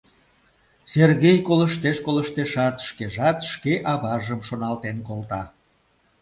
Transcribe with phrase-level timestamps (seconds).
[0.91, 5.43] Сергей колыштеш-колыштешат, шкежат шке аважым шоналтен колта.